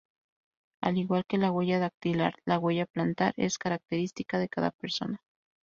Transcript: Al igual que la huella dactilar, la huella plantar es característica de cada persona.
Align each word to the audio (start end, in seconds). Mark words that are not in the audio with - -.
Al 0.81 0.97
igual 0.97 1.25
que 1.27 1.37
la 1.37 1.51
huella 1.51 1.77
dactilar, 1.77 2.33
la 2.43 2.57
huella 2.57 2.87
plantar 2.87 3.35
es 3.37 3.59
característica 3.59 4.39
de 4.39 4.49
cada 4.49 4.71
persona. 4.71 5.21